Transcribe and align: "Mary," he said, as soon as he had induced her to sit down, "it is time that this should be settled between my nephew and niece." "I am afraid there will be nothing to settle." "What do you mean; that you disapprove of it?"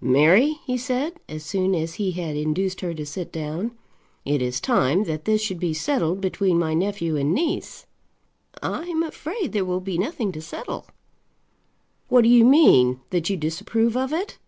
"Mary," 0.00 0.60
he 0.64 0.78
said, 0.78 1.18
as 1.28 1.44
soon 1.44 1.74
as 1.74 1.94
he 1.94 2.12
had 2.12 2.36
induced 2.36 2.80
her 2.80 2.94
to 2.94 3.04
sit 3.04 3.32
down, 3.32 3.72
"it 4.24 4.40
is 4.40 4.60
time 4.60 5.02
that 5.02 5.24
this 5.24 5.42
should 5.42 5.58
be 5.58 5.74
settled 5.74 6.20
between 6.20 6.56
my 6.60 6.74
nephew 6.74 7.16
and 7.16 7.34
niece." 7.34 7.86
"I 8.62 8.84
am 8.84 9.02
afraid 9.02 9.50
there 9.50 9.64
will 9.64 9.80
be 9.80 9.98
nothing 9.98 10.30
to 10.30 10.40
settle." 10.40 10.86
"What 12.08 12.22
do 12.22 12.28
you 12.28 12.44
mean; 12.44 13.00
that 13.10 13.28
you 13.30 13.36
disapprove 13.36 13.96
of 13.96 14.12
it?" 14.12 14.38